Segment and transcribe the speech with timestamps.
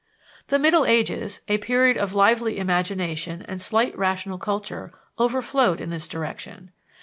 [0.47, 6.07] The middle ages a period of lively imagination and slight rational culture overflowed in this
[6.07, 6.71] direction.